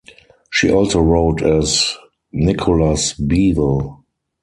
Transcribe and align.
She 0.49 0.71
also 0.71 0.99
wrote 0.99 1.43
as 1.43 1.95
Nicholas 2.31 3.13
Bevel. 3.13 4.03